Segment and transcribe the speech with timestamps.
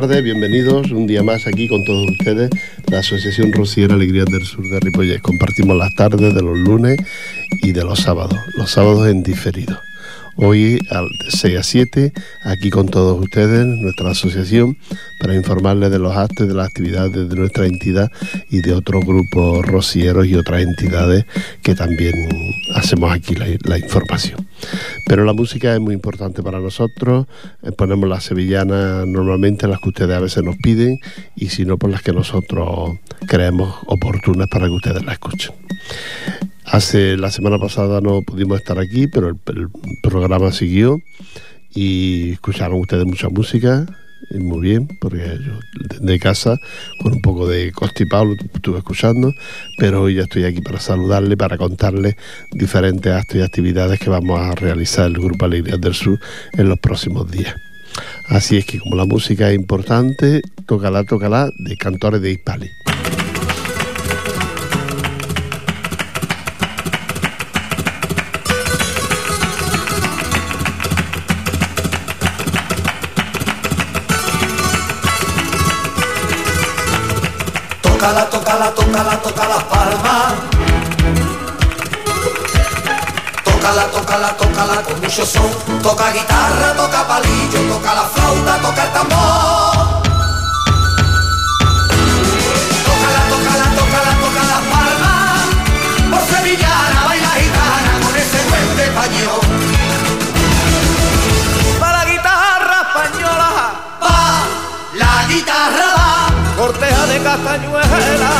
[0.00, 2.50] tardes, bienvenidos un día más aquí con todos ustedes,
[2.90, 5.20] la Asociación Rociera Alegría del Sur de Ripollet.
[5.20, 6.98] Compartimos las tardes de los lunes
[7.62, 9.80] y de los sábados, los sábados en diferido.
[10.36, 12.12] Hoy al 6 a 7,
[12.42, 14.76] aquí con todos ustedes, nuestra asociación,
[15.20, 18.10] para informarles de los actos y de las actividades de nuestra entidad
[18.50, 21.24] y de otros grupos rocieros y otras entidades
[21.62, 22.14] que también
[22.74, 24.44] hacemos aquí la, información.
[25.06, 27.26] Pero la música es muy importante para nosotros,
[27.62, 30.98] eh, ponemos las sevillanas normalmente, las que ustedes a veces nos piden,
[31.36, 35.54] y si no, por las que nosotros creemos oportunas para que ustedes la escuchen.
[36.64, 39.36] Hace la semana pasada no pudimos estar aquí, pero el,
[40.02, 40.98] programa siguió
[41.74, 43.86] y escucharon ustedes mucha música,
[44.30, 45.58] muy bien, porque yo
[46.00, 46.58] de casa
[47.00, 49.32] con un poco de constipado lo estuve escuchando,
[49.78, 52.16] pero hoy ya estoy aquí para saludarle, para contarle
[52.52, 56.18] diferentes actos y actividades que vamos a realizar el Grupo Alegrías del Sur
[56.52, 57.54] en los próximos días.
[58.26, 62.70] Así es que como la música es importante, tócala, tócala de cantores de Hispali.
[78.04, 80.34] Tócala, tócala, tócala, toca la palma.
[83.44, 85.50] Tócala, tócala, tócala con mucho son.
[85.82, 89.83] Toca guitarra, toca palillo, toca la flauta, toca el tambor.
[106.64, 108.30] Corteja de castañuela.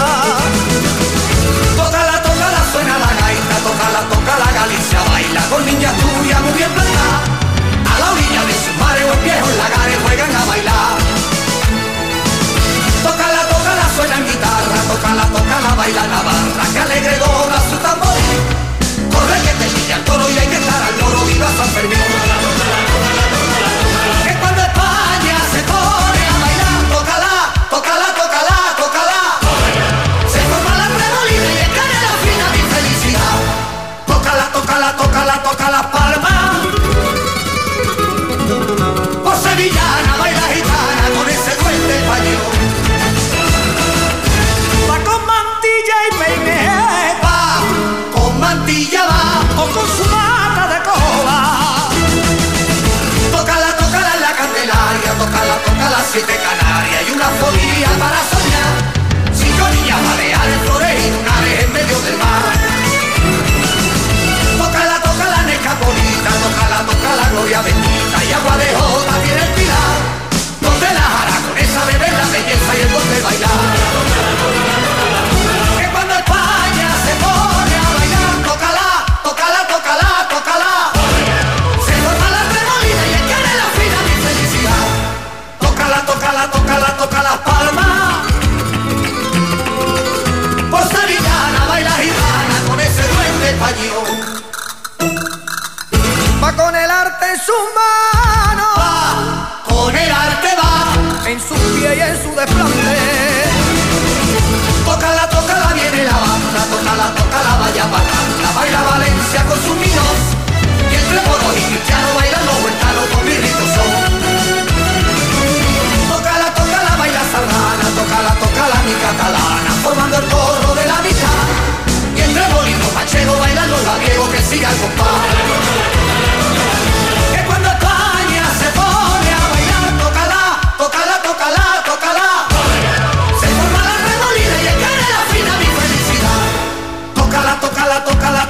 [1.77, 6.73] Tócala, tócala, suena la gaita, tócala, toca la Galicia, baila con niña tuya muy bien
[6.73, 7.19] plantada.
[7.93, 10.97] A la orilla de su madre o viejos lagares juegan a bailar.
[13.05, 18.21] Tócala, tócala, suena en guitarra, tócala, tócala, baila Navarra, que alegre dona su tambor.
[19.13, 23.04] Corre que te pilla el toro y hay que estar al loro, viva San Fermín.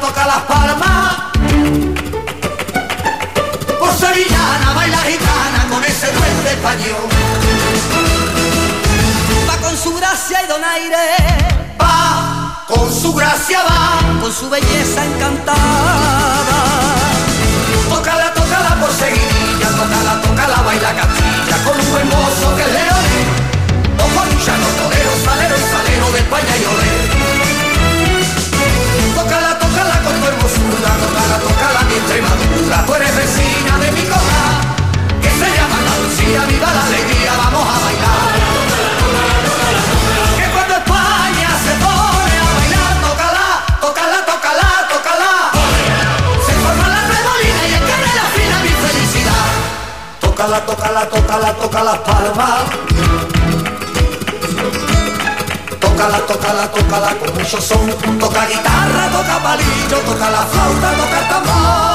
[0.06, 1.15] Toca las palmas.
[3.79, 7.09] Por sevillana baila gitana con ese duende español.
[9.49, 11.06] Va con su gracia y donaire.
[11.81, 16.59] Va con su gracia, va con su belleza encantada.
[17.89, 22.85] Tócala, tócala por seguidilla, tócala, tócala, baila castilla con un buen mozo que le
[24.03, 27.04] O con un llano torero, salero salero de España y olé.
[32.05, 34.43] Extremadura, tú eres vecina de mi cola,
[35.23, 38.31] que se llama Andalucía, viva la alegría, vamos a bailar.
[40.37, 43.47] Que cuando España se pone a bailar, tócala,
[43.81, 45.33] tócala, tócala, tócala.
[46.47, 49.49] Se forma la remolina y que la fina mi felicidad.
[50.21, 52.65] Tócala, tócala tócala, tócala, palmas.
[55.81, 58.19] Tócala, tócala, tócala con mucho son.
[58.19, 61.94] Toca guitarra, toca palillo, toca la flauta, toca el tambor.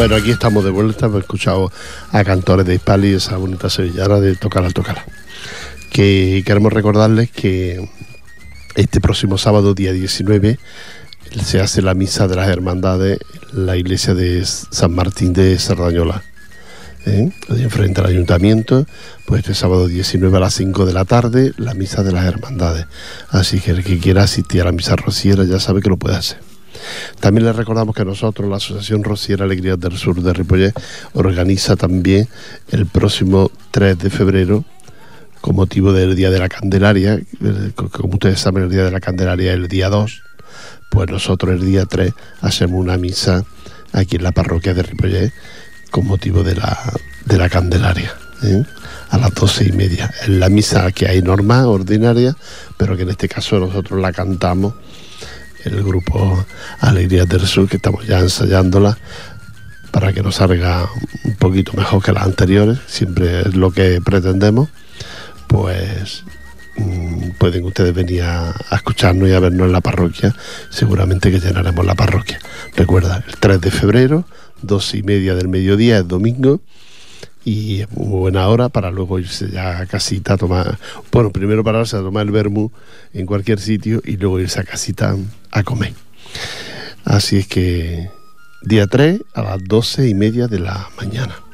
[0.00, 1.72] Bueno, aquí estamos de vuelta, hemos escuchado
[2.12, 5.04] a cantores de Hispali, esa bonita sevillana de Tocar Tocar.
[5.90, 7.86] Que queremos recordarles que
[8.76, 10.58] este próximo sábado, día 19,
[11.44, 13.18] se hace la misa de las hermandades
[13.52, 16.22] en la iglesia de San Martín de Sardañola.
[17.06, 17.30] ¿eh?
[17.48, 18.86] enfrente al ayuntamiento,
[19.26, 22.86] pues este sábado 19 a las 5 de la tarde, la misa de las hermandades.
[23.30, 26.16] Así que el que quiera asistir a la misa rociera ya sabe que lo puede
[26.16, 26.38] hacer.
[27.20, 30.72] También les recordamos que nosotros, la Asociación Rociera Alegría del Sur de Ripollet,
[31.12, 32.28] organiza también
[32.70, 34.64] el próximo 3 de febrero,
[35.40, 39.00] con motivo del Día de la Candelaria, eh, como ustedes saben, el Día de la
[39.00, 40.22] Candelaria es el día 2,
[40.90, 43.44] pues nosotros el día 3 hacemos una misa
[43.92, 45.32] aquí en la parroquia de Ripollet
[45.90, 46.78] con motivo de la,
[47.24, 48.14] de la Candelaria.
[48.42, 48.62] ¿eh?
[49.10, 50.10] a las doce y media.
[50.22, 52.36] Es la misa que hay normal, ordinaria,
[52.76, 54.74] pero que en este caso nosotros la cantamos
[55.64, 56.44] el grupo
[56.80, 58.96] Alegría del Sur, que estamos ya ensayándola
[59.90, 60.88] para que nos salga
[61.24, 64.68] un poquito mejor que las anteriores, siempre es lo que pretendemos,
[65.48, 66.24] pues
[67.38, 70.34] pueden ustedes venir a, escucharnos y a vernos en la parroquia,
[70.70, 72.38] seguramente que llenaremos la parroquia.
[72.76, 74.24] Recuerda, el 3 de febrero,
[74.62, 76.60] dos y media del mediodía, es domingo,
[77.44, 80.78] y es muy buena hora para luego irse ya a casita a tomar,
[81.10, 82.70] bueno, primero pararse a tomar el vermú
[83.14, 85.16] en cualquier sitio y luego irse a casita
[85.50, 85.94] a comer.
[87.04, 88.10] Así es que
[88.62, 91.49] día 3 a las 12 y media de la mañana.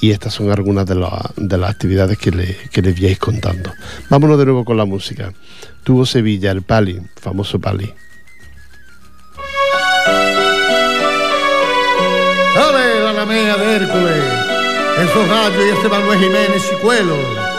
[0.00, 3.72] Y estas son algunas de, las actividades que, le, que contando.
[4.10, 5.32] Vámonos de nuevo con la música.
[5.84, 7.92] Tuvo Sevilla, el Pali, famoso Pali.
[12.54, 13.24] ¡Dale, la
[13.56, 14.46] de Hércules!
[15.88, 17.55] Manuel Jiménez.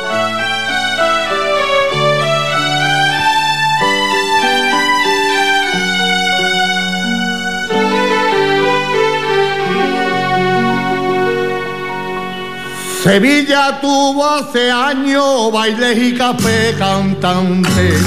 [13.08, 17.98] Sevilla tuvo hace años bailes y café cantante.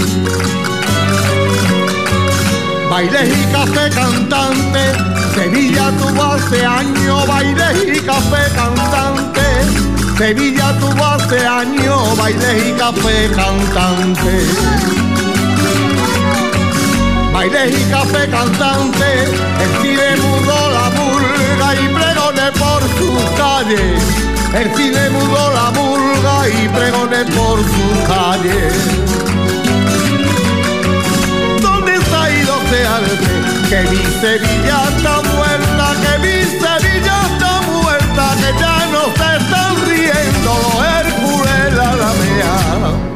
[2.90, 9.40] Bailes y café cantante Sevilla tuvo hace años baile y café cantante.
[10.18, 14.44] Sevilla tuvo hace años baile y café cantante.
[17.32, 19.24] Baile y café cantante,
[19.62, 24.29] el mudó la burga y pregoné por sus calles.
[24.54, 28.74] El cine mudó la burga y pregoné por sus calles.
[31.62, 33.40] ¿Dónde está ese arte?
[33.70, 39.76] que mi Sevilla está muerta, que mi Sevilla está muerta, que ya no se están
[39.86, 40.52] riendo
[40.98, 43.09] Hércules la lamea.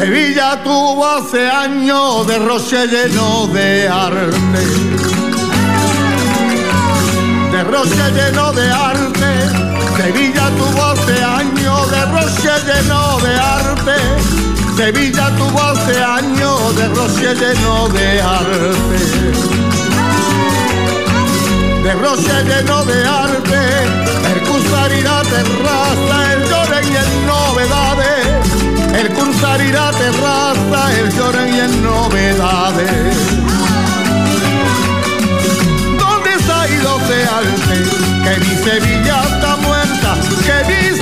[0.00, 4.64] Sevilla tuvo hace años de roche lleno de arte,
[7.52, 13.96] de roche lleno de arte Sevilla tuvo hace años de roche lleno de arte.
[14.74, 18.98] Sevilla tuvo hace años de roche lleno de arte.
[21.82, 24.19] De roche lleno de arte,
[24.60, 28.26] el cruzar irá terraza, el lloren y en novedades.
[28.94, 33.16] El cruzar irá terraza, el lloren y en novedades.
[35.98, 37.76] ¿Dónde se ha ido arte?
[38.24, 39.56] Que mi Sevilla está
[40.46, 40.96] que mi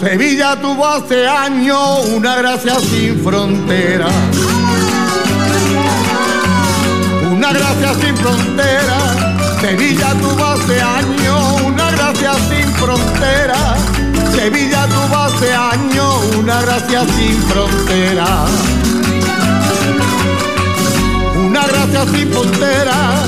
[0.00, 4.08] Sevilla tuvo hace años una gracia sin frontera.
[7.30, 8.98] Una gracia sin frontera.
[9.60, 13.76] Sevilla tuvo hace años una gracia sin frontera.
[14.34, 18.26] Sevilla tuvo hace años una gracia sin frontera.
[21.46, 23.24] Una gracia sin frontera,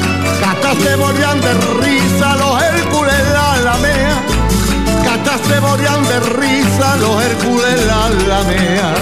[0.47, 1.53] hasta se morían de
[1.83, 4.23] risa los Hércules la lamea,
[5.39, 8.95] se morían de risa los Hércules la lamea.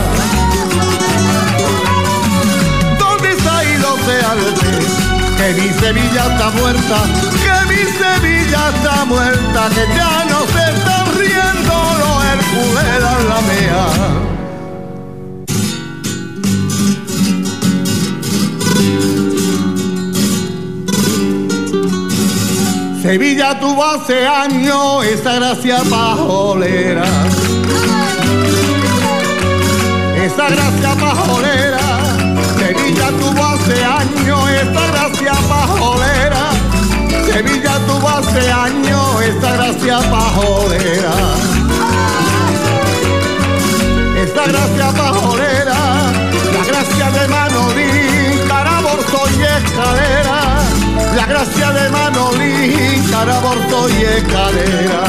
[2.99, 3.97] ¿Dónde está ido
[5.37, 6.97] Que mi Sevilla está muerta,
[7.43, 14.30] que mi Sevilla está muerta, que ya no se están riendo los Hércules la lamea.
[23.03, 27.05] Sevilla tuvo hace años esa gracia pajolera.
[30.17, 31.79] Esa gracia pajolera.
[32.59, 36.51] Sevilla tuvo hace años esa gracia pajolera.
[37.25, 41.13] Sevilla tuvo hace años esa gracia pajolera.
[44.23, 45.79] Esa gracia pajolera,
[46.53, 50.50] la gracia de Manolín, Caraborzo y Escalera
[51.15, 55.03] la gracia de Manolín, Caraborto y Escalera.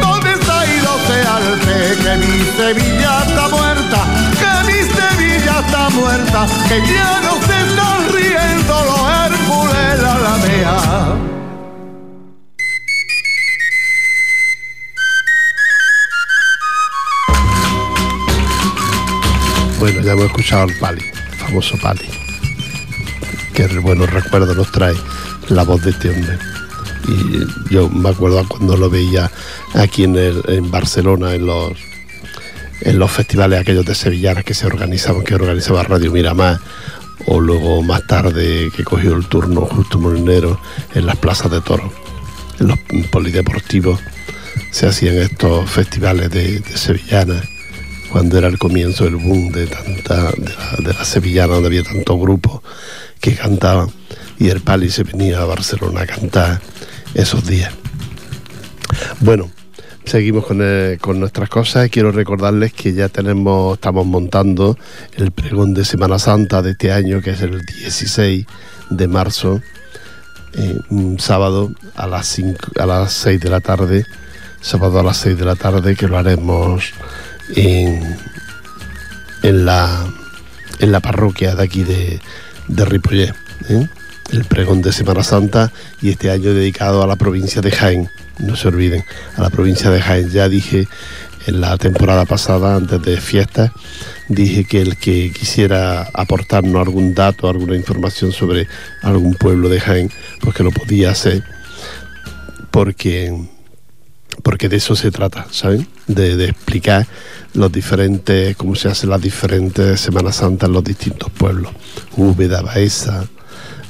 [0.00, 1.96] ¿Dónde está ido Alce?
[2.02, 3.98] Que mi Sevilla está muerta,
[4.38, 11.16] que mi Sevilla está muerta, que ya no se están riendo los Hércules la lamea.
[19.80, 22.21] Bueno, ya hemos escuchado al Pali, el famoso Pali
[23.52, 24.94] que buenos recuerdos nos trae
[25.48, 26.38] la voz de este hombre.
[27.08, 29.30] Y yo me acuerdo cuando lo veía
[29.74, 31.72] aquí en, en Barcelona, en los,
[32.80, 36.60] en los festivales aquellos de sevillanas que se organizaban, que organizaba Radio Miramar,
[37.26, 40.60] o luego más tarde que cogió el turno Justo Molinero
[40.94, 41.92] en las plazas de toros,
[42.60, 42.78] en los
[43.10, 44.00] polideportivos,
[44.70, 47.44] se hacían estos festivales de, de sevillanas
[48.10, 51.82] cuando era el comienzo del boom de tanta de la, de la sevillana donde había
[51.82, 52.60] tantos grupos
[53.22, 53.88] que cantaban
[54.38, 56.60] y el Pali se venía a Barcelona a cantar
[57.14, 57.72] esos días.
[59.20, 59.48] Bueno,
[60.04, 60.60] seguimos con,
[61.00, 64.76] con, nuestras cosas quiero recordarles que ya tenemos, estamos montando
[65.14, 68.44] el pregón de Semana Santa de este año, que es el 16
[68.90, 69.62] de marzo,
[70.54, 74.04] eh, un sábado a las, 5, a las 6 de la tarde,
[74.60, 76.92] sábado a las 6 de la tarde, que lo haremos
[77.54, 78.16] en,
[79.44, 80.12] en, la,
[80.80, 82.20] en la parroquia de aquí de,
[82.68, 83.34] de Ripollet.
[83.68, 83.88] ¿eh?
[84.32, 88.08] El pregón de Semana Santa y este año dedicado a la provincia de Jaén.
[88.38, 89.04] No se olviden,
[89.36, 90.30] a la provincia de Jaén.
[90.30, 90.88] Ya dije
[91.46, 93.70] en la temporada pasada, antes de fiestas,
[94.28, 98.68] dije que el que quisiera aportarnos algún dato, alguna información sobre
[99.02, 101.42] algún pueblo de Jaén, pues que lo podía hacer,
[102.70, 103.48] porque,
[104.42, 105.86] porque de eso se trata, ¿saben?
[106.06, 107.06] De, explicar
[107.54, 111.72] los diferentes, cómo se hacen las diferentes Semanas Santas en los distintos pueblos.
[112.16, 113.24] Úbeda, Baeza,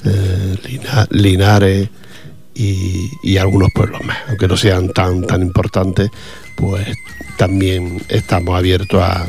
[0.04, 1.88] eh, Linares
[2.54, 4.18] y, algunos pueblos más.
[4.28, 6.11] Aunque no sean tan, tan importantes,
[6.56, 6.87] pues
[7.37, 9.26] también estamos abiertos a,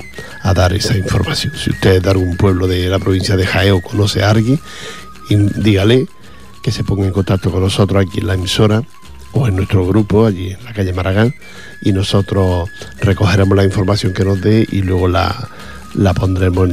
[0.53, 1.53] dar esa información.
[1.55, 4.59] Si usted es de algún pueblo de la provincia de Jaén o conoce a alguien,
[5.29, 6.07] dígale
[6.61, 8.83] que se ponga en contacto con nosotros aquí en la emisora
[9.33, 11.33] o en nuestro grupo allí en la calle Maragán
[11.81, 15.49] y nosotros recogeremos la información que nos dé y luego la,
[15.95, 16.69] la pondremos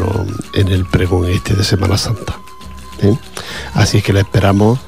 [0.54, 2.38] en, el pregón este de Semana Santa.
[3.02, 3.16] ¿eh?
[3.74, 4.78] Así es que la esperamos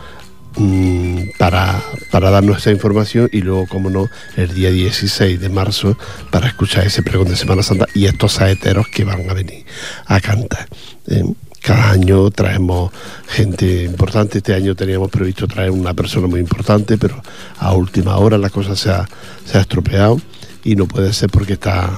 [0.57, 5.97] mm, para, para darnos esa información y luego, como no, el día 16 de marzo
[6.31, 9.65] para escuchar ese pregón de Semana Santa y estos saeteros que van a venir
[10.07, 10.69] a cantar.
[11.09, 11.25] ¿eh?
[11.63, 12.91] Cada año traemos
[13.29, 14.39] gente importante.
[14.39, 17.23] Este año teníamos previsto traer una persona muy importante, pero
[17.59, 19.07] a última hora la cosa se ha,
[19.55, 20.21] estropeado
[20.65, 21.91] y no puede ser porque está,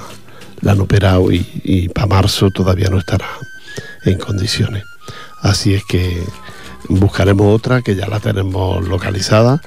[0.61, 3.27] la han operado y, para marzo todavía no estará
[4.03, 4.83] en condiciones.
[5.41, 6.23] Así es que
[6.87, 9.61] buscaremos otra que ya la tenemos localizada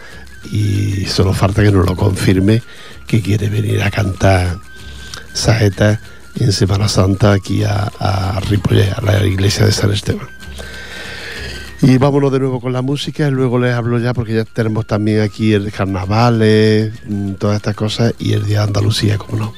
[0.53, 2.63] y solo falta que nos lo confirme
[3.09, 4.59] que quiere venir a cantar
[5.33, 5.99] saetas
[6.41, 10.29] en Semana Santa aquí a, a a la iglesia de San Esteban.
[11.81, 14.87] Y vámonos de nuevo con la música, y luego les hablo ya porque ya tenemos
[14.87, 19.55] también aquí el carnavales, mm, todas estas cosas y el Día de Andalucía, como no.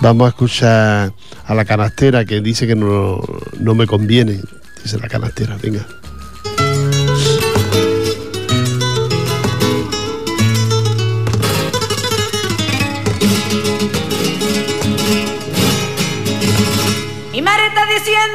[0.00, 1.12] Vamos a escuchar
[1.44, 3.20] a la canastera que dice que no,
[3.58, 4.40] no me conviene,
[4.82, 5.86] dice la canastera, venga.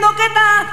[0.05, 0.64] Diciendo que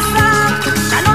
[0.00, 1.11] casa,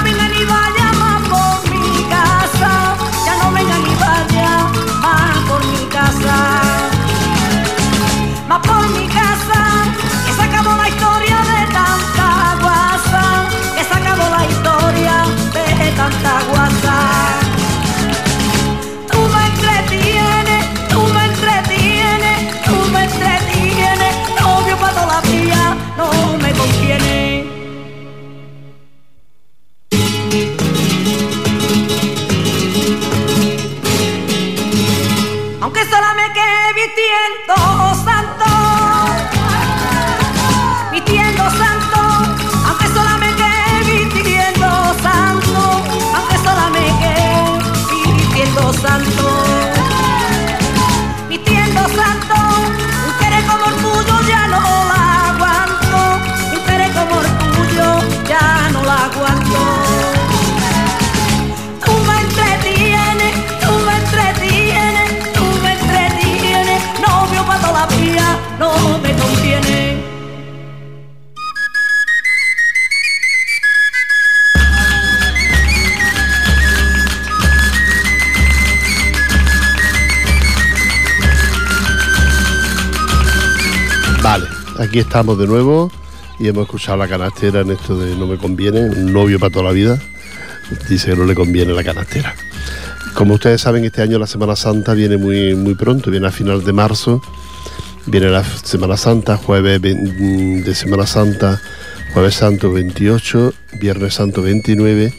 [85.17, 85.91] de nuevo
[86.39, 89.65] y hemos escuchado la canastera en esto de no me conviene, un novio para toda
[89.65, 89.99] la vida.
[90.87, 92.35] Dice que no le conviene la canastera.
[93.15, 96.63] Como ustedes saben, este año la Semana Santa viene muy, muy pronto, viene a final
[96.63, 97.19] de marzo.
[98.05, 101.59] Viene la Semana Santa, jueves ve- de Semana Santa,
[102.13, 105.13] jueves santo 28, viernes santo 29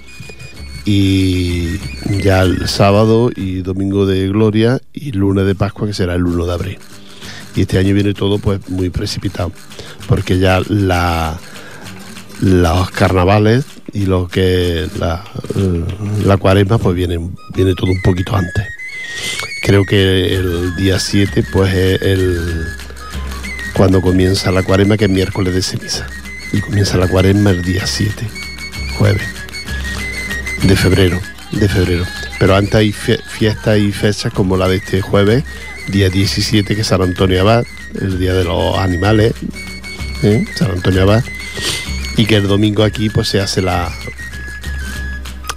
[0.84, 1.76] y
[2.22, 6.46] ya el sábado y domingo de gloria y lunes de Pascua que será el 1
[6.46, 6.78] de abril
[7.54, 9.52] y este año viene todo pues muy precipitado
[10.08, 11.38] porque ya la
[12.40, 15.24] los carnavales y lo que la,
[16.24, 17.18] la cuaresma pues viene,
[17.54, 18.64] viene todo un poquito antes.
[19.62, 22.66] Creo que el día 7 pues es el
[23.74, 26.06] cuando comienza la cuaresma que es miércoles de ceniza.
[26.52, 28.26] Y comienza la cuaresma el día 7
[28.98, 29.22] jueves
[30.62, 31.20] de febrero
[31.52, 32.04] de febrero.
[32.38, 35.42] Pero antes hay fie- fiestas y fechas como la de este jueves
[35.88, 37.64] día 17 que es San Antonio Abad
[38.00, 39.32] el día de los animales
[40.22, 40.44] ¿eh?
[40.54, 41.24] San Antonio Abad
[42.16, 43.92] y que el domingo aquí pues se hace la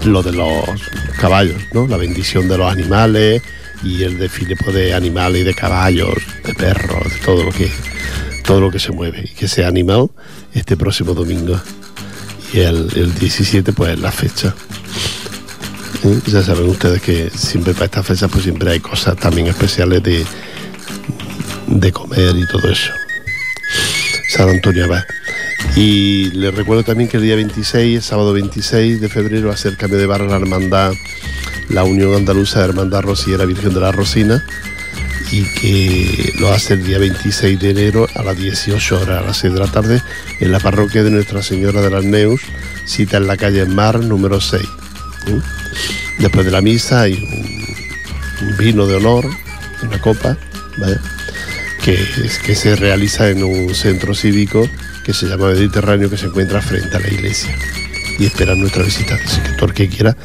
[0.05, 0.63] lo de los
[1.19, 3.41] caballos no la bendición de los animales
[3.83, 7.71] y el desfile pues, de animales y de caballos de perros de todo lo que
[8.43, 10.09] todo lo que se mueve y que sea animal
[10.53, 11.59] este próximo domingo
[12.53, 14.53] y el, el 17 pues es la fecha
[16.03, 16.19] ¿Eh?
[16.25, 20.25] Ya saben ustedes que siempre para estas fechas pues siempre hay cosas también especiales de,
[21.67, 22.91] de comer y todo eso.
[24.31, 25.03] San Antonio Abad.
[25.75, 29.57] Y les recuerdo también que el día 26, el sábado 26 de febrero, va a
[29.57, 30.93] ser cambio de barra la hermandad,
[31.67, 34.41] la Unión Andaluza de Hermandad Rosiera Virgen de la Rosina,
[35.33, 39.37] y que lo hace el día 26 de enero a las 18 horas, a las
[39.37, 40.01] 6 de la tarde,
[40.39, 42.41] en la parroquia de Nuestra Señora de las Neus,
[42.85, 44.63] cita en la calle Mar número 6.
[45.27, 45.39] ¿eh?
[46.19, 49.29] Después de la misa hay un, un vino de honor,
[49.83, 50.37] una copa,
[50.77, 50.97] ¿vale?
[51.83, 51.97] Que,
[52.45, 54.67] que se realiza en un centro cívico
[55.03, 57.55] que se llama Mediterráneo, que se encuentra frente a la iglesia.
[58.19, 59.15] Y espera nuestra visita.
[59.15, 60.15] Así que todo el que quiera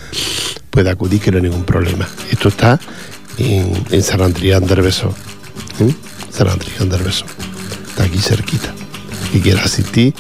[0.71, 2.07] puede acudir, que no hay ningún problema.
[2.31, 2.79] Esto está
[3.38, 5.14] en, San Adrián del Besó.
[5.81, 5.92] ¿eh?
[6.31, 7.25] San Adrián del Besó.
[7.88, 8.75] Está aquí cerquita.
[9.33, 10.14] Que quiera asistir,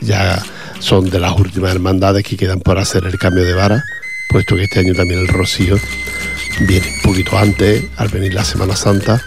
[0.00, 0.42] ya
[0.80, 3.84] son de las últimas hermandades que quedan por hacer el cambio de vara,
[4.30, 5.76] puesto que este año también el Rocío
[6.60, 9.22] viene un poquito antes, al venir la Semana Santa,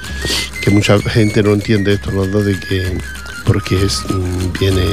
[0.62, 2.26] que mucha gente no entiende esto, ¿no?
[2.26, 2.98] de que
[3.46, 4.86] porque es, mm, viene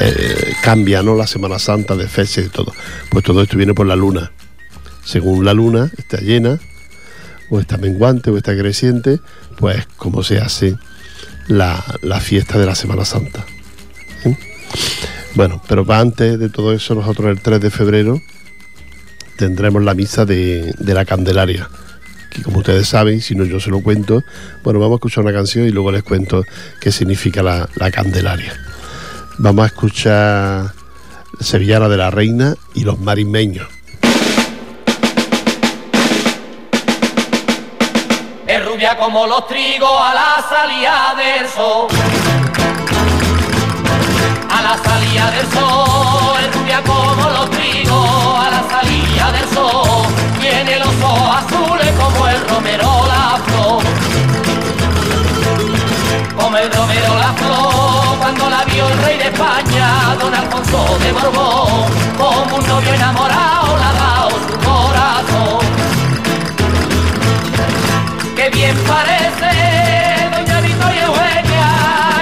[0.00, 2.72] eh, cambia no la Semana Santa de fecha y todo.
[3.10, 4.32] Pues todo esto viene por la luna.
[5.04, 6.58] Según la luna está llena,
[7.50, 9.20] o está menguante, o está creciente,
[9.58, 10.76] pues como se hace
[11.46, 13.44] la, la fiesta de la Semana Santa.
[14.24, 14.36] ¿eh?
[15.34, 18.20] Bueno, pero antes de todo eso, nosotros el 3 de febrero
[19.36, 21.68] tendremos la misa de, de la Candelaria.
[22.30, 24.22] Que como ustedes saben, si no yo se lo cuento,
[24.62, 26.44] bueno, vamos a escuchar una canción y luego les cuento
[26.80, 28.54] qué significa la, la Candelaria.
[29.38, 30.72] Vamos a escuchar
[31.40, 33.68] Sevillana de la Reina y los marismeños.
[38.46, 41.88] Es rubia como los trigos a la salida del sol.
[44.50, 48.53] A la salida del sol, es rubia como los trigos a la
[49.32, 50.06] del sol.
[50.40, 53.94] Tiene los ojos azules como el romero la flor.
[59.04, 61.84] rey de España, don Alfonso de Borbón,
[62.18, 65.60] como un novio enamorado le ha dado su corazón.
[68.36, 69.50] Que bien parece,
[70.34, 71.70] doña Victoria Eugenia,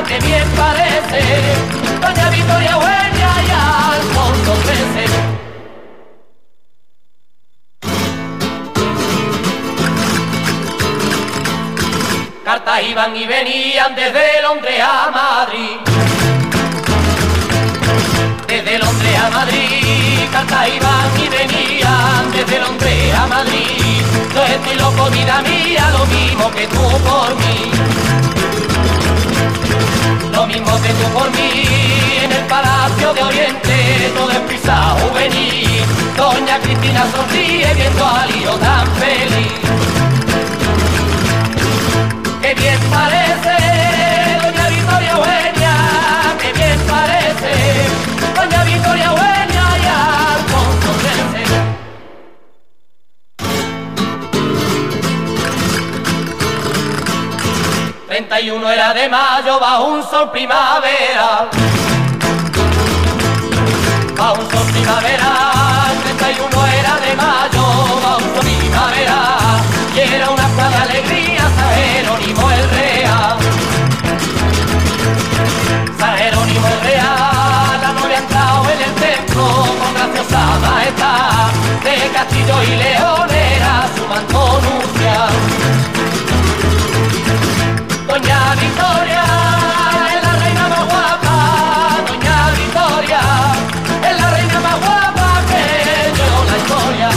[0.09, 1.21] que bien parece,
[2.01, 3.51] doña Victoria Eugenia y
[3.97, 5.52] Alfonso XIII.
[12.53, 15.79] Cartas iban y venían desde Londres a Madrid.
[18.47, 24.03] Desde Londres a Madrid, cartas iban y venían desde Londres a Madrid.
[24.35, 27.71] Yo estoy loco, vida mía, lo mismo que tú por mí.
[30.31, 31.65] Lo mismo que tú por mí,
[32.23, 35.85] en el Palacio de Oriente, todo es prisa juvenil.
[36.19, 39.92] Doña Cristina sonríe viendo al hijo tan feliz.
[42.53, 43.57] ¡Qué bien parece,
[44.43, 45.75] doña Victoria Eugenia!
[46.39, 47.51] ¡Qué bien parece,
[48.37, 49.87] doña Victoria Eugenia y
[50.37, 51.49] Alfonso XIII!
[58.07, 61.49] 31 era de mayo bajo un sol primavera.
[64.15, 65.33] Bajo un sol primavera,
[66.05, 67.63] 31 era de mayo
[68.03, 69.19] bajo un sol primavera.
[69.95, 70.42] Y era una
[81.83, 85.33] De castillo y león era su manto nupcial.
[88.07, 89.25] Doña Victoria
[90.15, 91.37] es la reina más guapa,
[92.07, 93.23] Doña Victoria
[94.09, 95.63] es la reina más guapa que
[96.19, 97.11] yo la historia.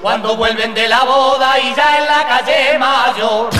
[0.00, 3.50] Cuando vuelven de la boda y ya en la calle mayor.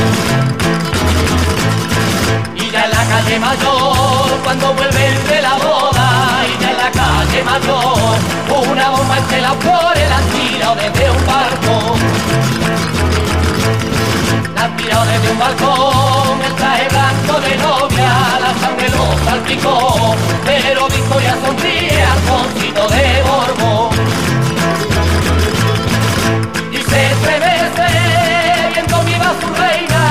[2.54, 3.97] Y ya en la calle mayor,
[4.44, 9.54] cuando vuelven de la boda y ya en la calle mayor, una bomba entre las
[9.56, 11.98] flores la han tirado desde un balcón.
[14.54, 20.88] La tirado desde un balcón, el traje blanco de novia, la sangre lo salpicó, pero
[20.88, 23.90] Victoria sonríe al concito de Borbón.
[26.72, 27.88] Y se estremece
[28.74, 30.02] viendo viva su reina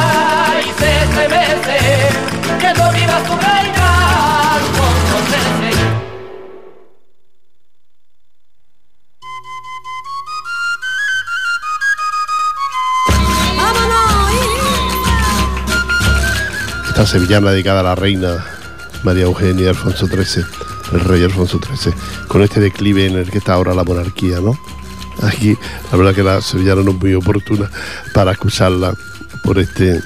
[0.59, 1.77] Y se estremece
[2.59, 3.96] viendo viva su reina.
[16.97, 18.43] Esta sevillana dedicada a la reina
[19.03, 20.43] María Eugenia Alfonso XIII,
[20.93, 21.93] el rey Alfonso XIII,
[22.27, 24.57] con este declive en el que está ahora la monarquía, ¿no?
[25.21, 25.55] Aquí,
[25.91, 27.69] la verdad que la sevillana no es muy oportuna
[28.15, 28.95] para escucharla
[29.43, 30.01] por este,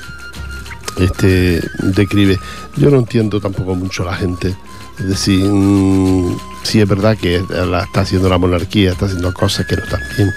[0.98, 2.38] este declive.
[2.76, 4.54] Yo no entiendo tampoco mucho a la gente.
[5.02, 9.66] Es decir, mm, sí es verdad que la está haciendo la monarquía, está haciendo cosas
[9.66, 10.32] que no están bien.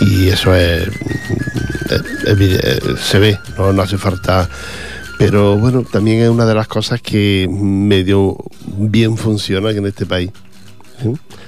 [0.00, 4.48] Y eso es, mm, evide- se ve, no, no hace falta.
[5.18, 8.36] Pero bueno, también es una de las cosas que medio
[8.76, 10.30] bien funciona en este país.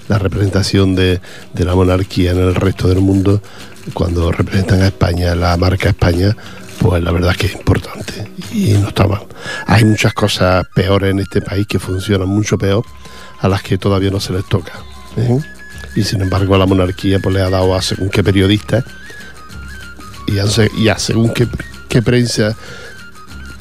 [0.09, 1.21] La representación de
[1.55, 3.41] la monarquía en el resto del mundo,
[3.95, 6.37] cuando representan a España, la marca España,
[6.85, 9.23] pues la verdad es que es importante y no está mal.
[9.67, 12.85] Hay muchas cosas peores en este país que funcionan mucho peor,
[13.41, 14.73] a las que todavía no se les toca.
[15.17, 15.39] ¿eh?
[15.97, 18.85] Y sin embargo a la monarquía pues le ha dado a según qué periodistas
[20.29, 20.39] y
[20.89, 22.55] a, según qué, prensa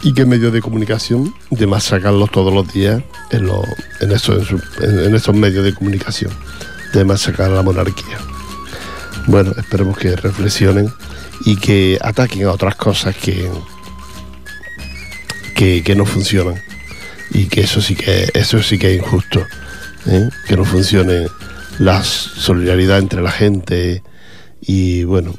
[0.02, 3.50] y qué medios de comunicación de masacarlos todos los días en-
[4.02, 4.12] en
[5.16, 6.32] esos medios de comunicación,
[6.94, 8.18] de masacrar a la monarquía.
[9.28, 10.92] Bueno, esperemos que reflexionen
[11.46, 13.50] y que ataquen a otras cosas que,
[15.56, 16.62] que, que no funcionan
[17.32, 19.46] y que eso sí que eso sí que es injusto
[20.06, 20.30] ¿eh?
[20.48, 21.28] que no funcione
[21.80, 24.04] la solidaridad entre la gente
[24.62, 25.34] y bueno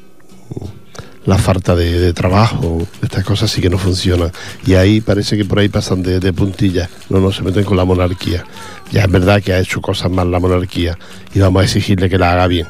[1.27, 4.31] la falta de, de trabajo, estas cosas sí que no funcionan.
[4.67, 7.77] Y ahí parece que por ahí pasan de, de puntillas, no, no se meten con
[7.77, 8.45] la monarquía.
[8.93, 10.99] Ya es verdad que ha hecho cosas mal la monarquía
[11.35, 12.69] y vamos a exigirle que la haga bien.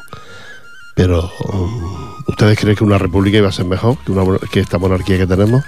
[0.95, 4.77] Pero, um, ¿ustedes creen que una república iba a ser mejor que, una, que esta
[4.77, 5.63] monarquía que tenemos?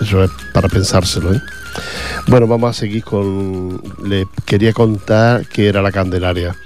[0.00, 1.40] Eso es para pensárselo, ¿eh?
[2.26, 3.80] Bueno, vamos a seguir con...
[4.04, 6.56] Le quería contar que era la Candelaria.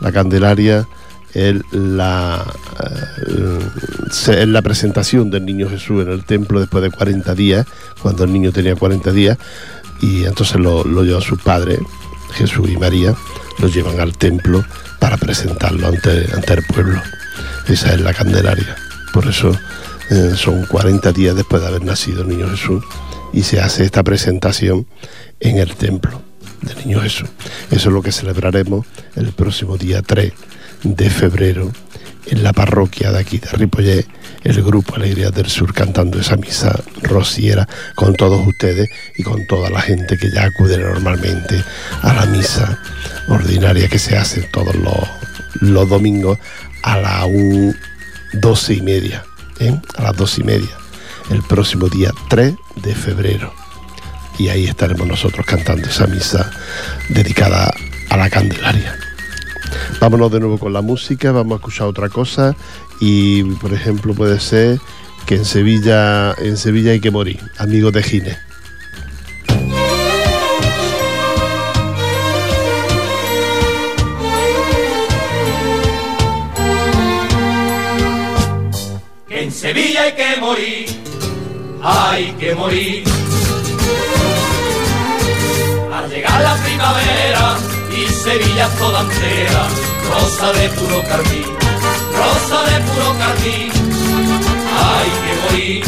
[0.00, 0.86] La Candelaria
[1.34, 2.44] es la,
[3.26, 3.58] eh,
[4.06, 7.66] es la presentación del niño Jesús en el templo después de 40 días,
[8.02, 9.38] cuando el niño tenía 40 días,
[10.00, 11.80] y entonces lo, lo llevan sus padres,
[12.32, 13.14] Jesús y María,
[13.58, 14.64] lo llevan al templo
[14.98, 17.00] para presentarlo ante, ante el pueblo.
[17.68, 18.76] Esa es la Candelaria.
[19.12, 19.52] Por eso
[20.10, 22.82] Eh, son 40 días después de haber nacido el Niño Jesús
[23.32, 24.86] y se hace esta presentación
[25.38, 26.22] en el templo
[26.62, 27.28] del Niño Jesús.
[27.70, 30.32] Eso es lo que celebraremos el próximo día 3
[30.82, 31.70] de febrero
[32.26, 34.06] en la parroquia de aquí de Ripollet,
[34.44, 39.68] el grupo Alegría del Sur cantando esa misa rociera con todos ustedes y con toda
[39.68, 41.62] la gente que ya acude normalmente
[42.02, 42.78] a la misa
[43.28, 46.38] ordinaria que se hace todos los, domingos
[46.82, 47.26] a las
[48.32, 49.24] doce y media,
[49.60, 49.78] ¿eh?
[49.96, 50.70] a las doce y media,
[51.30, 53.52] el próximo día 3 de febrero.
[54.38, 56.50] Y ahí estaremos nosotros cantando esa misa
[57.08, 57.72] dedicada
[58.10, 58.96] a la Candelaria.
[60.00, 62.54] Vámonos de nuevo con la música, vamos a escuchar otra cosa
[63.00, 64.78] y por ejemplo puede ser
[65.26, 68.47] que en Sevilla, en Sevilla hay que morir, amigos de Gine.
[79.48, 80.86] En Sevilla hay que morir,
[81.82, 83.02] hay que morir.
[85.90, 87.56] Al llegar la primavera
[87.96, 89.66] y Sevilla toda entera,
[90.10, 91.46] rosa de puro carmín,
[92.20, 93.72] rosa de puro carmín,
[94.84, 95.84] hay que morir.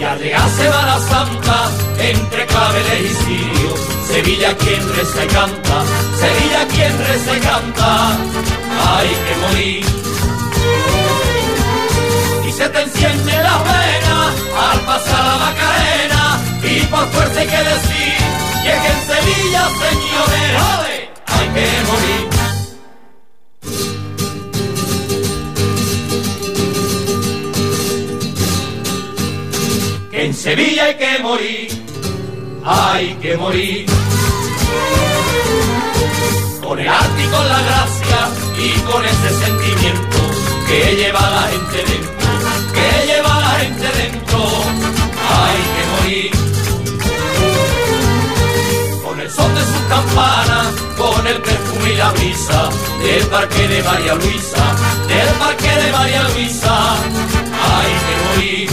[0.00, 3.74] Y al llegar Semana Santa, entre claveles y Sirio,
[4.06, 5.84] Sevilla quien reza y canta,
[6.18, 8.16] Sevilla quien reza y canta,
[8.96, 10.07] hay que morir.
[12.72, 14.32] Te enciende la vena
[14.70, 18.18] al pasar la Macarena, y por fuerza hay que decir,
[18.62, 20.48] que en Sevilla, señores,
[21.26, 22.28] hay que morir.
[30.10, 31.84] Que en Sevilla hay que morir,
[32.64, 33.86] hay que morir.
[36.62, 38.28] Con el arte y con la gracia
[38.58, 40.18] y con ese sentimiento
[40.66, 42.18] que lleva la gente dentro,
[42.78, 44.38] que lleva la gente dentro,
[45.40, 46.30] hay que morir
[49.04, 52.68] con el son de sus campanas, con el perfume y la brisa
[53.02, 54.64] del parque de María Luisa,
[55.08, 56.74] del parque de María Luisa,
[57.72, 58.70] hay que morir.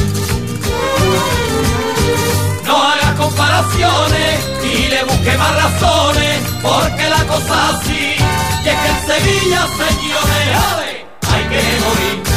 [2.66, 4.32] No haga comparaciones
[4.74, 8.16] y le busque más razones, porque la cosa así,
[8.64, 12.35] y es que en Sevilla, señores, hay que morir.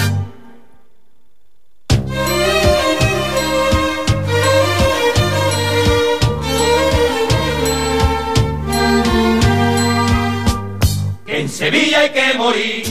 [11.48, 12.84] En Sevilla hay que morir,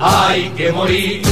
[0.00, 1.22] hay que morir.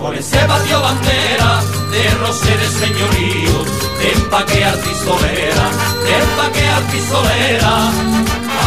[0.00, 3.56] Con ese patio bandera de rosé de señorío,
[3.98, 5.66] de empaquear pisolera,
[6.04, 7.74] de empaquear pisolera,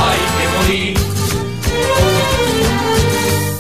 [0.06, 0.98] hay que morir.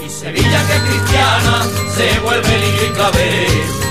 [0.06, 1.56] Y Sevilla que cristiana
[1.95, 3.47] se vuelve niño y clave,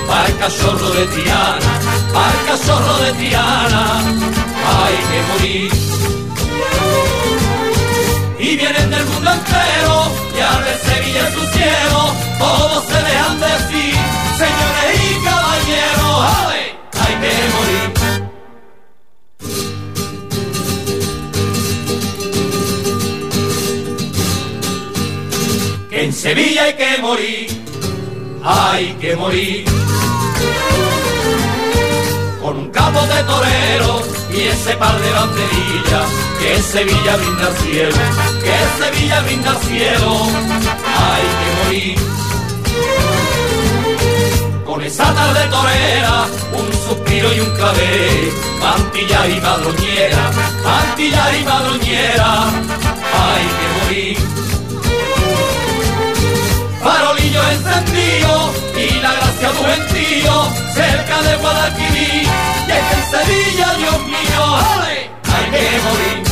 [0.07, 1.71] para cachorro de Tiana,
[2.13, 3.83] para cachorro de Tiana,
[4.81, 5.89] hay que morir
[8.39, 13.95] y vienen del mundo entero y al Sevilla en su cielo todos se dejan decir
[14.37, 16.63] señores y caballeros ¡ale!
[17.01, 17.87] hay que morir
[25.89, 27.47] que en Sevilla hay que morir
[28.41, 29.65] hay que morir
[32.49, 34.01] con un capo de torero
[34.33, 36.09] y ese par de banderillas
[36.39, 37.95] que Sevilla brinda cielo,
[38.43, 40.11] que Sevilla brinda cielo,
[41.03, 41.97] hay que morir.
[44.65, 50.31] Con esa tarde torera, un suspiro y un clave, mantilla y madroñera,
[50.63, 52.45] mantilla y madroñera,
[53.25, 54.28] hay que morir.
[59.57, 62.27] Un gentío cerca de Guadalquivir,
[62.67, 64.57] y en Sevilla, Dios mío,
[65.23, 66.29] hay que morir.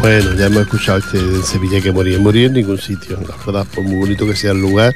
[0.00, 2.18] Bueno, ya hemos escuchado este en Sevilla que morir.
[2.20, 4.94] Morir en ningún sitio, la verdad, por muy bonito que sea el lugar,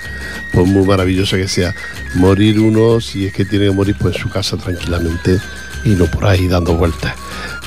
[0.50, 1.74] por muy maravilloso que sea.
[2.14, 5.38] Morir uno, si es que tiene que morir, pues en su casa tranquilamente
[5.84, 7.14] y no por ahí dando vueltas.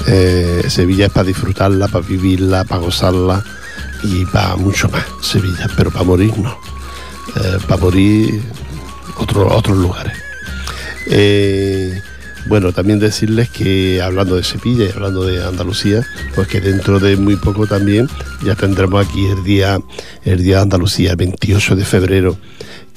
[0.06, 3.44] Eh, Sevilla es para disfrutarla, para vivirla, para gozarla
[4.04, 5.06] y para mucho más.
[5.22, 6.58] Sevilla, pero para morir no.
[7.36, 8.42] Eh, para morir
[9.18, 10.14] otro, otros lugares.
[11.08, 12.02] Eh,
[12.48, 17.18] Bueno, también decirles que hablando de Sevilla y hablando de Andalucía, pues que dentro de
[17.18, 18.08] muy poco también
[18.42, 19.80] ya tendremos aquí el día,
[20.24, 22.38] el día de Andalucía, el 28 de febrero,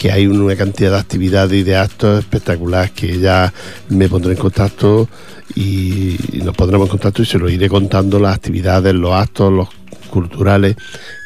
[0.01, 3.53] que hay una cantidad de actividades y de actos espectaculares que ya
[3.91, 5.07] me pondré en contacto
[5.55, 9.69] y nos pondremos en contacto y se lo iré contando las actividades, los actos, los
[10.09, 10.75] culturales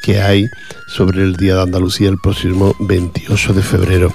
[0.03, 0.49] que hay
[0.89, 4.13] sobre el Día de Andalucía el próximo 28 de febrero,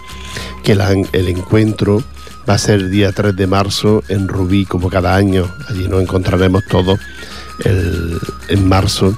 [0.62, 2.04] que el encuentro
[2.48, 5.50] va a ser el día 3 de marzo en Rubí, como cada año.
[5.70, 7.00] Allí nos encontraremos todos
[7.64, 9.16] en marzo,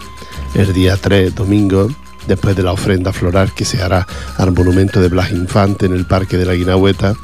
[0.54, 1.90] el día 3, domingo,
[2.28, 4.08] después de la ofrenda floral que se hará
[4.38, 7.16] al monumento de Blas Infante en el Parque de la Guinahueta,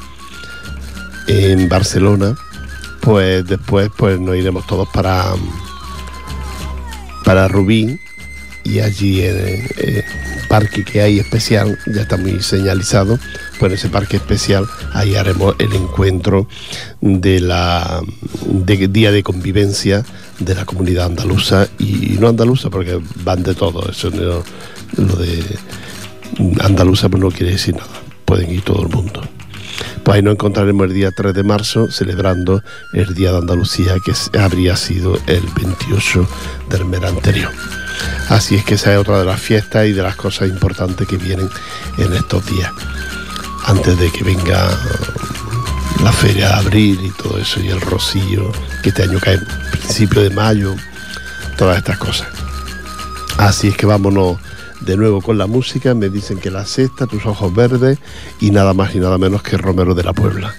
[1.26, 2.36] en Barcelona.
[3.00, 5.32] Pues después pues nos iremos todos para,
[7.24, 7.98] para Rubí
[8.64, 10.04] y allí en el
[10.48, 13.18] parque que hay especial, ya está muy señalizado,
[13.58, 16.48] pues en ese parque especial ahí haremos el encuentro
[17.00, 18.02] de la
[18.46, 20.04] de día de convivencia
[20.38, 24.42] de la comunidad andaluza y no andaluza porque van de todo, eso no,
[25.02, 25.58] lo de
[26.62, 27.88] andaluza pues no quiere decir nada,
[28.24, 29.22] pueden ir todo el mundo.
[30.02, 32.62] Pues ahí nos encontraremos el día 3 de marzo celebrando
[32.94, 36.26] el Día de Andalucía que habría sido el 28
[36.70, 37.52] del mes anterior.
[38.28, 41.16] Así es que esa es otra de las fiestas y de las cosas importantes que
[41.16, 41.48] vienen
[41.96, 42.70] en estos días,
[43.66, 44.70] antes de que venga
[46.02, 49.46] la feria de abril y todo eso, y el rocío, que este año cae en
[49.72, 50.74] principio de mayo,
[51.56, 52.28] todas estas cosas.
[53.38, 54.38] Así es que vámonos
[54.80, 57.98] de nuevo con la música, me dicen que la sexta, tus ojos verdes
[58.40, 60.54] y nada más y nada menos que Romero de la Puebla.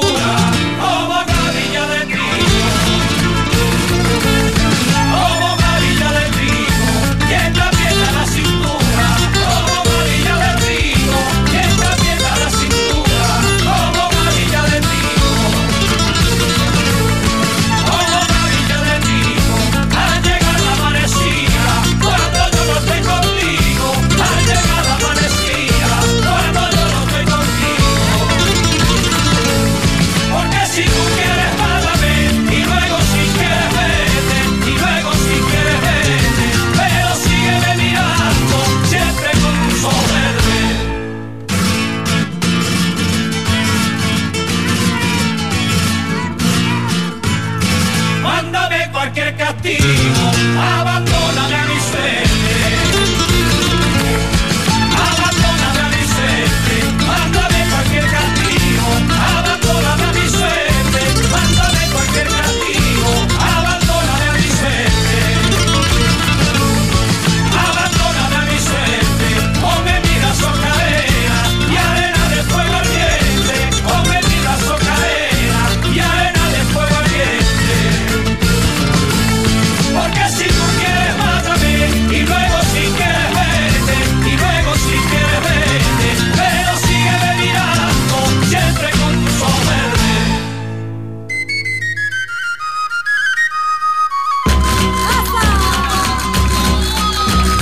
[0.00, 0.47] Oh.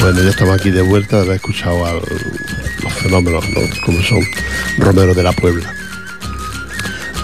[0.06, 3.60] Bueno, ya estamos aquí de vuelta de haber escuchado a los fenómenos, ¿no?
[3.84, 4.20] como son
[4.78, 5.74] Romero de la Puebla.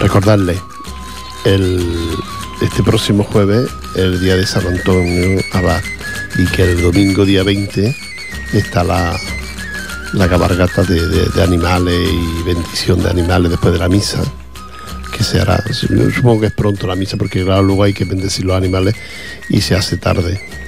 [0.01, 0.59] Recordarles,
[1.45, 1.81] el,
[2.61, 5.81] este próximo jueves, el día de San Antonio Abad,
[6.37, 7.95] y que el domingo día 20
[8.51, 9.17] está la,
[10.11, 14.21] la cabargata de, animales y bendición de animales después de la misa,
[15.17, 15.63] que se hará,
[16.13, 18.93] supongo que es pronto la misa, porque claro, luego hay que bendecir los animales
[19.47, 20.62] y se hace tarde.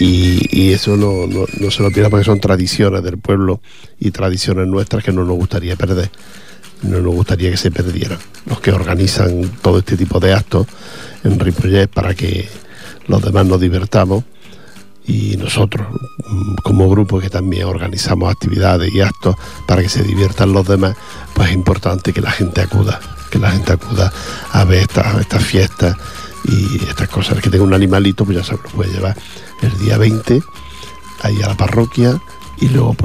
[0.00, 3.60] Y, eso no, no- se lo pierda porque son tradiciones del pueblo
[4.00, 6.10] y tradiciones nuestras que no nos gustaría perder.
[6.82, 8.18] No nos gustaría que se perdieran.
[8.46, 10.66] Los que organizan todo este tipo de actos
[11.22, 12.48] en Ripollet para que
[13.06, 14.24] los demás nos divertamos
[15.06, 15.86] y nosotros
[16.28, 19.36] mm, como grupo que también organizamos actividades y actos
[19.66, 20.96] para que se diviertan los demás,
[21.34, 24.12] pues es importante que la gente acuda, que la gente acuda
[24.52, 25.96] a ver estas, estas fiestas
[26.46, 27.36] y estas cosas.
[27.36, 29.16] El que tenga un animalito, pues ya se lo puede llevar
[29.64, 30.42] el día 20
[31.22, 32.20] ahí a la parroquia
[32.58, 32.96] y luego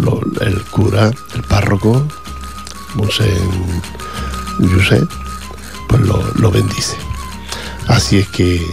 [0.42, 2.06] el cura, el párroco,
[2.96, 3.74] Monsen
[4.74, 5.02] José,
[5.88, 6.96] pues lo, lo bendice.
[7.88, 8.66] Así es que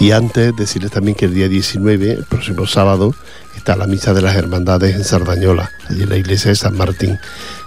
[0.00, 3.14] y antes decirles también que el día 19, el próximo sábado,
[3.54, 7.18] está la misa de las hermandades en Sardañola, allí en la iglesia de San Martín,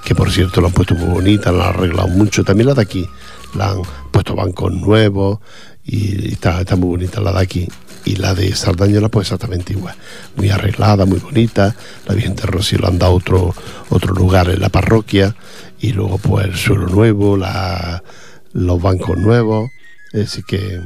[0.04, 2.44] que por cierto lo han puesto muy bonita, la han arreglado mucho.
[2.44, 3.08] También la de aquí,
[3.54, 5.40] la han puesto bancos nuevos
[5.86, 7.68] y está, está muy bonita la de aquí.
[8.06, 9.96] Y la de Sardañola, pues exactamente igual.
[10.36, 11.76] Muy arreglada, muy bonita.
[12.06, 13.56] La Virgen de Rocío le han dado otro,
[13.90, 15.36] otro lugar en la parroquia.
[15.80, 18.04] Y luego, pues, el suelo nuevo, la,
[18.52, 19.70] los bancos nuevos.
[20.12, 20.82] Decir, que,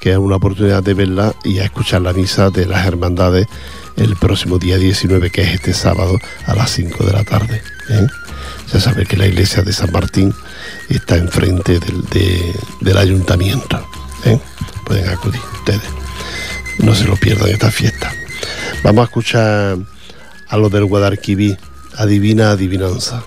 [0.00, 3.46] que es una oportunidad de verla y a escuchar la misa de las hermandades
[3.96, 7.60] el próximo día 19, que es este sábado a las 5 de la tarde.
[7.90, 8.06] ¿eh?
[8.72, 10.32] Ya saben que la iglesia de San Martín
[10.88, 13.84] está enfrente del, de- del ayuntamiento.
[14.24, 14.38] ¿eh?
[14.84, 15.82] Pueden acudir ustedes.
[16.78, 18.12] No se lo pierdan esta fiesta.
[18.82, 19.78] Vamos a escuchar
[20.48, 21.58] a los del Guadalquivir,
[21.96, 23.24] Adivina Adivinanza.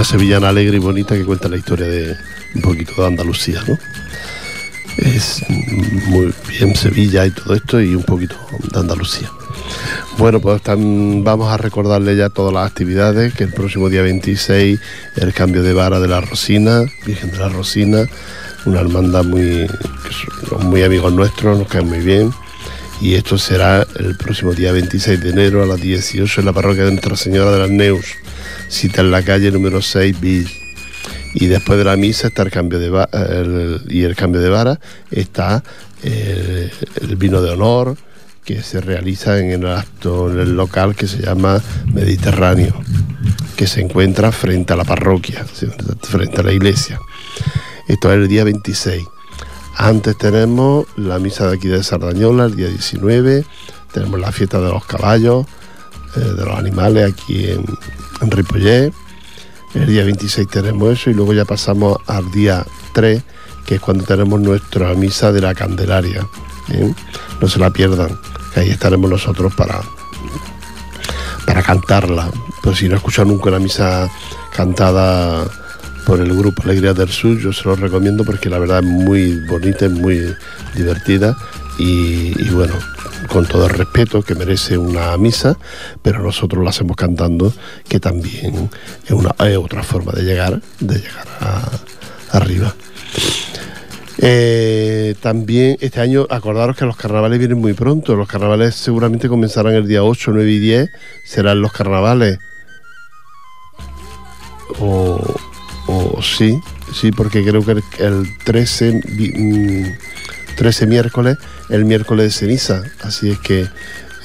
[0.00, 2.16] Una sevillana alegre y bonita que cuenta la historia de
[2.54, 3.78] un poquito de Andalucía, ¿no?
[4.96, 5.44] Es
[6.06, 8.34] muy bien Sevilla y todo esto y un poquito
[8.72, 9.30] de Andalucía.
[10.16, 14.80] Bueno, pues vamos a recordarle ya todas las actividades, que el próximo día 26
[15.16, 18.06] el cambio de vara de la Rosina, Virgen de la Rosina,
[18.64, 19.66] una hermandad muy,
[20.60, 22.32] muy amigos nuestros, nos cae muy bien.
[23.02, 26.86] Y esto será el próximo día 26 de enero a las 18 en la parroquia
[26.86, 28.16] de Nuestra Señora de las Neus,
[28.70, 30.48] cita en la calle número 6 bis.
[31.34, 35.62] Y después de la misa está el cambio de y el cambio de vara está
[36.02, 37.96] eh, el vino de honor,
[38.44, 41.62] que se realiza en el acto en el local que se llama
[41.92, 42.74] Mediterráneo,
[43.54, 46.98] que se encuentra frente a la parroquia, frente a la iglesia.
[47.86, 49.04] Esto es el día 26.
[49.76, 53.44] Antes tenemos la misa de aquí de Sardañola, el día 19,
[53.92, 55.46] tenemos la fiesta de los caballos,
[56.16, 57.64] eh, de los animales aquí en,
[58.20, 58.92] en Ripollet.
[59.74, 63.22] El día 26 tenemos eso y luego ya pasamos al día 3,
[63.66, 66.26] que es cuando tenemos nuestra misa de la Candelaria.
[66.72, 66.92] ¿eh?
[67.40, 68.18] No se la pierdan
[68.52, 69.80] que ahí estaremos nosotros para,
[71.46, 72.30] para cantarla.
[72.62, 74.10] Pero si no escuchan nunca una misa
[74.54, 75.44] cantada
[76.04, 79.38] por el grupo Alegría del Sur, yo se lo recomiendo porque la verdad es muy
[79.46, 80.34] bonita, es muy
[80.74, 81.36] divertida
[81.78, 82.74] y, bueno,
[83.28, 85.56] con todo el respeto que merece una misa,
[86.02, 87.52] pero nosotros la hacemos cantando,
[87.88, 88.70] que también
[89.04, 91.26] es, una, otra forma de llegar, de llegar
[92.32, 92.74] arriba.
[94.22, 98.14] Eh, también este año, acordaros que los carnavales vienen muy pronto.
[98.16, 100.90] Los carnavales seguramente comenzarán el día 8, 9 y 10.
[101.24, 102.38] Serán los carnavales.
[104.78, 105.18] O,
[106.22, 106.60] sí,
[106.94, 109.84] sí, porque creo que el, 13, 13 mm,
[110.86, 111.38] miércoles,
[111.68, 112.82] el miércoles de ceniza.
[113.02, 113.68] Así es que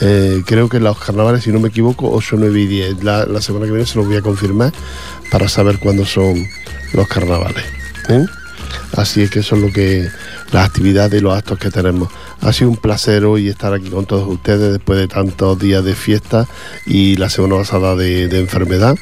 [0.01, 3.03] eh, creo que los carnavales, si no me equivoco, 8, 9 y 10.
[3.03, 4.71] La, la semana que viene se los voy a confirmar
[5.31, 6.45] para saber cuándo son
[6.93, 7.65] los carnavales.
[8.09, 8.25] ¿eh?
[8.93, 10.09] Así es que eso es lo que
[10.51, 12.09] las actividades y los actos que tenemos.
[12.41, 15.95] Ha sido un placer hoy estar aquí con todos ustedes después de tantos días de
[15.95, 16.47] fiesta
[16.85, 18.95] y la semana pasada de, enfermedad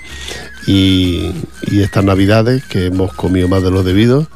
[0.66, 1.32] y,
[1.72, 4.28] estas navidades que hemos comido más de lo debido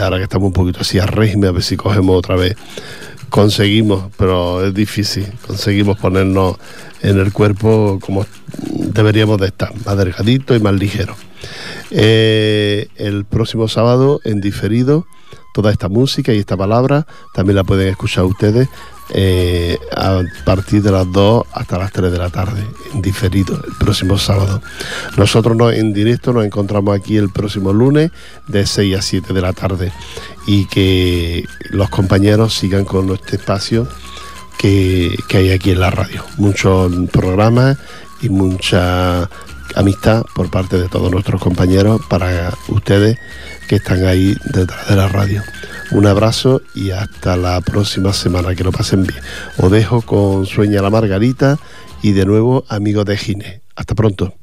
[0.00, 2.56] ahora que estamos un poquito así a régimen a ver si cogemos otra vez.
[3.30, 6.56] Conseguimos, pero es difícil, conseguimos ponernos
[7.02, 8.26] en el cuerpo como
[8.68, 11.14] deberíamos de estar, más delgadito y más ligero.
[11.90, 15.06] Eh, el próximo sábado en diferido
[15.54, 18.68] toda esta música y esta palabra también la pueden escuchar ustedes
[19.10, 23.74] eh, a partir de las 2 hasta las 3 de la tarde, en diferido, el
[23.78, 24.62] próximo sábado.
[25.16, 28.10] Nosotros no, en directo nos encontramos aquí el próximo lunes
[28.46, 29.92] de 6 a 7 de la tarde
[30.46, 33.88] y que los compañeros sigan con nuestro espacio
[34.58, 36.24] que, que hay aquí en la radio.
[36.38, 37.76] Muchos programas
[38.22, 39.28] y mucha
[39.74, 43.18] amistad por parte de todos nuestros compañeros para ustedes
[43.68, 45.42] que están ahí detrás de la radio.
[45.94, 49.20] Un abrazo y hasta la próxima semana, que lo pasen bien.
[49.58, 51.56] Os dejo con Sueña la Margarita
[52.02, 53.60] y de nuevo amigos de Gine.
[53.76, 54.34] Hasta pronto.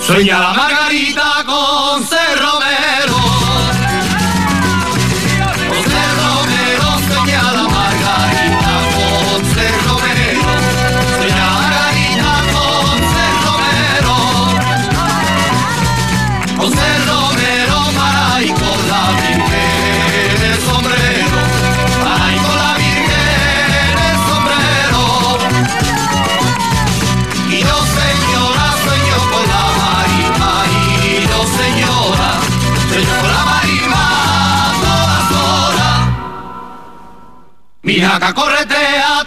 [0.00, 0.52] Sueña la
[38.22, 39.21] Mi jaca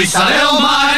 [0.00, 0.89] La brisa de